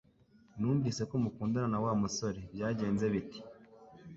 Numvise 0.57 1.01
ko 1.09 1.15
mukundana 1.23 1.67
na 1.73 1.79
Wa 1.83 1.91
musore 2.01 2.39
Byagenze 2.53 3.05
bite? 3.13 3.39